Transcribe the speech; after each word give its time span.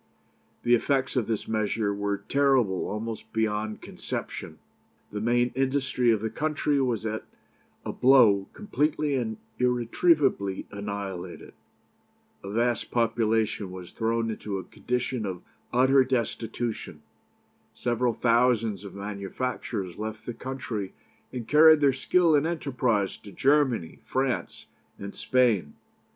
"The 0.63 0.73
effects 0.73 1.15
of 1.15 1.27
this 1.27 1.47
measure 1.47 1.93
were 1.93 2.17
terrible 2.17 2.87
almost 2.87 3.31
beyond 3.31 3.83
conception. 3.83 4.57
The 5.11 5.21
main 5.21 5.51
industry 5.53 6.09
of 6.09 6.21
the 6.21 6.29
country 6.31 6.81
was 6.81 7.05
at 7.05 7.23
a 7.85 7.93
blow 7.93 8.47
completely 8.53 9.13
and 9.13 9.37
irretrievably 9.59 10.65
annihilated. 10.71 11.53
A 12.43 12.49
vast 12.51 12.89
population 12.89 13.69
was 13.69 13.91
thrown 13.91 14.31
into 14.31 14.57
a 14.57 14.63
condition 14.63 15.23
of 15.23 15.43
utter 15.71 16.03
destitution. 16.03 17.03
Several 17.75 18.15
thousands 18.15 18.83
of 18.83 18.95
manufacturers 18.95 19.99
left 19.99 20.25
the 20.25 20.33
country, 20.33 20.93
and 21.31 21.47
carried 21.47 21.79
their 21.79 21.93
skill 21.93 22.35
and 22.35 22.47
enterprise 22.47 23.17
to 23.17 23.31
Germany, 23.31 23.99
France, 24.03 24.65
and 24.97 25.13
Spain. 25.13 25.75